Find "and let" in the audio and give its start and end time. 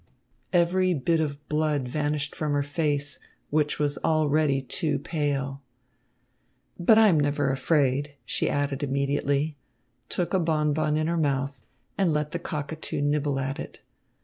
11.99-12.31